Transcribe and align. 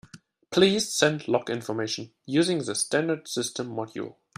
Please 0.49 0.91
send 0.91 1.27
log 1.27 1.47
information 1.51 2.11
using 2.25 2.57
the 2.63 2.73
standard 2.73 3.27
system 3.27 3.67
module. 3.69 4.15